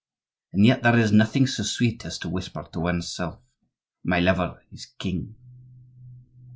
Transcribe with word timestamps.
And 0.51 0.65
yet, 0.65 0.81
there 0.81 0.97
is 0.97 1.11
nothing 1.11 1.45
so 1.45 1.61
sweet 1.61 2.03
as 2.07 2.17
to 2.17 2.27
whisper 2.29 2.67
to 2.73 2.79
one's 2.79 3.07
self: 3.07 3.37
'My 4.03 4.19
lover 4.19 4.63
is 4.71 4.87
king! 4.87 5.35